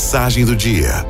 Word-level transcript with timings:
Mensagem 0.00 0.46
do 0.46 0.56
dia. 0.56 1.04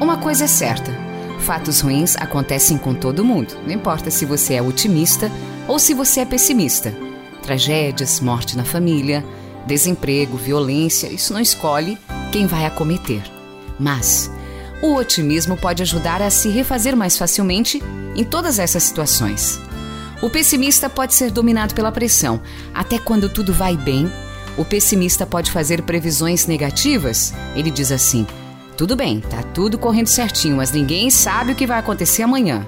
Uma 0.00 0.16
coisa 0.16 0.42
é 0.42 0.48
certa: 0.48 0.90
fatos 1.38 1.78
ruins 1.78 2.16
acontecem 2.16 2.78
com 2.78 2.92
todo 2.92 3.24
mundo, 3.24 3.56
não 3.64 3.72
importa 3.72 4.10
se 4.10 4.24
você 4.24 4.54
é 4.54 4.60
otimista 4.60 5.30
ou 5.68 5.78
se 5.78 5.94
você 5.94 6.22
é 6.22 6.24
pessimista. 6.24 6.92
Tragédias, 7.44 8.18
morte 8.18 8.56
na 8.56 8.64
família, 8.64 9.24
desemprego, 9.68 10.36
violência, 10.36 11.06
isso 11.06 11.32
não 11.32 11.40
escolhe 11.40 11.96
quem 12.32 12.44
vai 12.48 12.66
acometer. 12.66 13.22
Mas 13.78 14.28
o 14.82 14.96
otimismo 14.96 15.56
pode 15.56 15.84
ajudar 15.84 16.20
a 16.22 16.28
se 16.28 16.48
refazer 16.48 16.96
mais 16.96 17.16
facilmente 17.16 17.80
em 18.16 18.24
todas 18.24 18.58
essas 18.58 18.82
situações. 18.82 19.60
O 20.26 20.28
pessimista 20.28 20.90
pode 20.90 21.14
ser 21.14 21.30
dominado 21.30 21.72
pela 21.72 21.92
pressão. 21.92 22.42
Até 22.74 22.98
quando 22.98 23.28
tudo 23.28 23.52
vai 23.52 23.76
bem, 23.76 24.10
o 24.56 24.64
pessimista 24.64 25.24
pode 25.24 25.52
fazer 25.52 25.82
previsões 25.82 26.48
negativas. 26.48 27.32
Ele 27.54 27.70
diz 27.70 27.92
assim: 27.92 28.26
tudo 28.76 28.96
bem, 28.96 29.20
tá 29.20 29.44
tudo 29.54 29.78
correndo 29.78 30.08
certinho, 30.08 30.56
mas 30.56 30.72
ninguém 30.72 31.10
sabe 31.10 31.52
o 31.52 31.54
que 31.54 31.64
vai 31.64 31.78
acontecer 31.78 32.24
amanhã. 32.24 32.66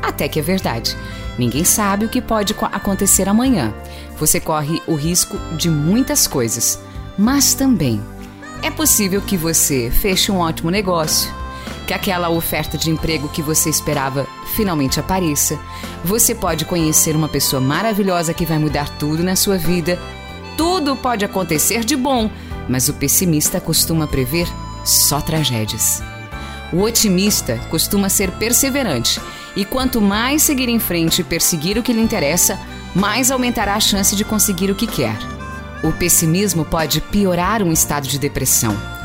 Até 0.00 0.28
que 0.28 0.38
é 0.38 0.42
verdade. 0.42 0.96
Ninguém 1.36 1.64
sabe 1.64 2.04
o 2.04 2.08
que 2.08 2.22
pode 2.22 2.54
acontecer 2.70 3.28
amanhã. 3.28 3.74
Você 4.16 4.38
corre 4.38 4.80
o 4.86 4.94
risco 4.94 5.36
de 5.56 5.68
muitas 5.68 6.28
coisas, 6.28 6.80
mas 7.18 7.52
também 7.52 8.00
é 8.62 8.70
possível 8.70 9.20
que 9.20 9.36
você 9.36 9.90
feche 9.90 10.30
um 10.30 10.38
ótimo 10.38 10.70
negócio, 10.70 11.34
que 11.86 11.94
aquela 11.94 12.28
oferta 12.28 12.76
de 12.76 12.90
emprego 12.90 13.28
que 13.28 13.40
você 13.40 13.70
esperava 13.70 14.26
finalmente 14.54 14.98
apareça. 14.98 15.58
Você 16.04 16.34
pode 16.34 16.64
conhecer 16.64 17.14
uma 17.14 17.28
pessoa 17.28 17.60
maravilhosa 17.60 18.34
que 18.34 18.44
vai 18.44 18.58
mudar 18.58 18.88
tudo 18.98 19.22
na 19.22 19.36
sua 19.36 19.56
vida. 19.56 19.98
Tudo 20.56 20.96
pode 20.96 21.24
acontecer 21.24 21.84
de 21.84 21.96
bom, 21.96 22.30
mas 22.68 22.88
o 22.88 22.94
pessimista 22.94 23.60
costuma 23.60 24.06
prever 24.06 24.48
só 24.84 25.20
tragédias. 25.20 26.02
O 26.72 26.82
otimista 26.82 27.58
costuma 27.70 28.08
ser 28.08 28.32
perseverante 28.32 29.20
e 29.54 29.64
quanto 29.64 30.00
mais 30.00 30.42
seguir 30.42 30.68
em 30.68 30.80
frente 30.80 31.20
e 31.20 31.24
perseguir 31.24 31.78
o 31.78 31.82
que 31.82 31.92
lhe 31.92 32.00
interessa, 32.00 32.58
mais 32.94 33.30
aumentará 33.30 33.74
a 33.74 33.80
chance 33.80 34.16
de 34.16 34.24
conseguir 34.24 34.70
o 34.70 34.74
que 34.74 34.86
quer. 34.86 35.16
O 35.84 35.92
pessimismo 35.92 36.64
pode 36.64 37.00
piorar 37.00 37.62
um 37.62 37.72
estado 37.72 38.08
de 38.08 38.18
depressão. 38.18 38.95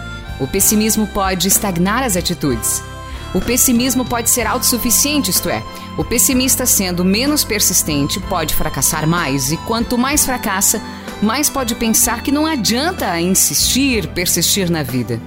O 0.41 0.47
pessimismo 0.47 1.05
pode 1.05 1.47
estagnar 1.47 2.01
as 2.01 2.17
atitudes. 2.17 2.83
O 3.31 3.39
pessimismo 3.39 4.03
pode 4.03 4.27
ser 4.27 4.47
autossuficiente, 4.47 5.29
isto 5.29 5.47
é, 5.47 5.63
o 5.97 6.03
pessimista 6.03 6.65
sendo 6.65 7.05
menos 7.05 7.43
persistente 7.43 8.19
pode 8.21 8.55
fracassar 8.55 9.07
mais, 9.07 9.51
e 9.51 9.57
quanto 9.57 9.99
mais 9.99 10.25
fracassa, 10.25 10.81
mais 11.21 11.47
pode 11.47 11.75
pensar 11.75 12.23
que 12.23 12.31
não 12.31 12.47
adianta 12.47 13.21
insistir, 13.21 14.07
persistir 14.07 14.69
na 14.69 14.81
vida. 14.81 15.21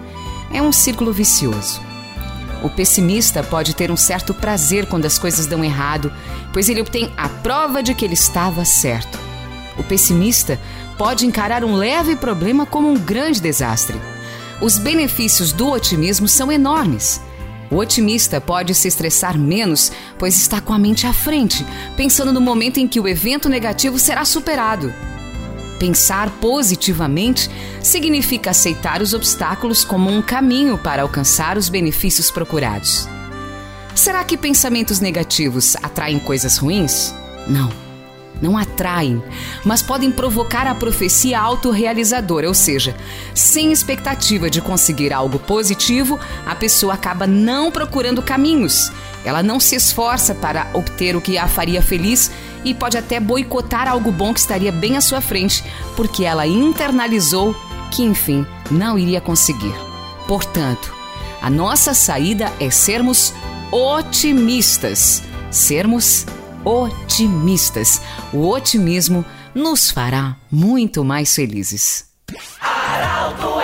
É 0.53 0.61
um 0.61 0.73
círculo 0.73 1.12
vicioso. 1.12 1.81
O 2.65 2.69
pessimista 2.69 3.41
pode 3.41 3.73
ter 3.75 3.92
um 3.92 3.97
certo 3.97 4.35
prazer 4.35 4.87
quando 4.87 5.07
as 5.07 5.17
coisas 5.17 5.47
dão 5.47 5.65
errado, 5.65 6.12
pois 6.53 6.69
ele 6.69 6.81
obtém 6.81 7.12
a 7.17 7.29
prova 7.29 7.85
de 7.85 7.95
que 7.95 8.05
ele 8.05 8.15
estava 8.15 8.65
certo. 8.65 9.17
O 9.79 9.85
pessimista 9.85 10.59
pode 10.98 11.25
encarar 11.25 11.62
um 11.62 11.77
leve 11.77 12.17
problema 12.17 12.67
como 12.67 12.91
um 12.91 12.98
grande 12.98 13.41
desastre. 13.41 14.14
Os 14.61 14.79
benefícios 14.79 15.53
do 15.53 15.69
otimismo 15.69 16.29
são 16.29 16.51
enormes. 16.51 17.21
O 17.71 17.77
otimista 17.77 18.41
pode 18.41 18.75
se 18.75 18.87
estressar 18.87 19.39
menos, 19.39 19.91
pois 20.19 20.39
está 20.39 20.61
com 20.61 20.73
a 20.73 20.79
mente 20.79 21.07
à 21.07 21.13
frente, 21.13 21.67
pensando 21.97 22.33
no 22.33 22.41
momento 22.41 22.79
em 22.79 22.87
que 22.87 23.01
o 23.01 23.09
evento 23.09 23.49
negativo 23.49 23.99
será 23.99 24.25
superado. 24.25 24.93
Pensar 25.79 26.31
positivamente 26.41 27.51
significa 27.83 28.51
aceitar 28.51 29.03
os 29.03 29.13
obstáculos 29.13 29.85
como 29.85 30.09
um 30.09 30.23
caminho 30.23 30.79
para 30.79 31.03
alcançar 31.03 31.59
os 31.59 31.69
benefícios 31.69 32.31
procurados. 32.31 33.09
Será 33.95 34.23
que 34.25 34.37
pensamentos 34.37 35.01
negativos 35.01 35.77
atraem 35.83 36.19
coisas 36.19 36.59
ruins? 36.59 37.14
Não 37.47 37.83
não 38.40 38.58
atraem, 38.58 39.22
mas 39.64 39.83
podem 39.83 40.11
provocar 40.11 40.67
a 40.67 40.74
profecia 40.74 41.40
autorrealizadora, 41.40 42.48
ou 42.48 42.55
seja, 42.55 42.95
sem 43.34 43.72
expectativa 43.72 44.50
de 44.50 44.61
conseguir 44.61 45.12
algo 45.12 45.39
positivo, 45.39 46.18
a 46.45 46.55
pessoa 46.55 46.95
acaba 46.95 47.27
não 47.27 47.70
procurando 47.70 48.22
caminhos. 48.22 48.92
Ela 49.24 49.42
não 49.42 49.58
se 49.58 49.74
esforça 49.74 50.34
para 50.34 50.68
obter 50.74 51.17
o 51.17 51.20
que 51.20 51.39
a 51.39 51.48
faria 51.48 51.80
feliz 51.80 52.30
e 52.64 52.74
pode 52.74 52.98
até 52.98 53.18
boicotar 53.18 53.89
algo 53.89 54.12
bom 54.12 54.34
que 54.34 54.40
estaria 54.40 54.72
bem 54.72 54.96
à 54.96 55.01
sua 55.01 55.20
frente, 55.20 55.64
porque 55.96 56.24
ela 56.24 56.46
internalizou 56.46 57.55
que, 57.90 58.02
enfim, 58.02 58.46
não 58.70 58.98
iria 58.98 59.20
conseguir. 59.20 59.74
Portanto, 60.27 60.92
a 61.40 61.48
nossa 61.48 61.95
saída 61.95 62.52
é 62.58 62.70
sermos 62.70 63.33
otimistas, 63.70 65.22
sermos 65.51 66.27
otimistas 66.27 66.44
otimistas. 66.64 68.01
O 68.33 68.48
otimismo 68.48 69.25
nos 69.55 69.91
fará 69.91 70.36
muito 70.51 71.05
mais 71.05 71.35
felizes. 71.35 72.07
Araldo 72.61 73.64